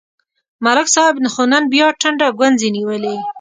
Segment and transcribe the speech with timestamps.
[0.63, 3.15] ملک صاحب خو نن بیا ټنډه گونځې نیولې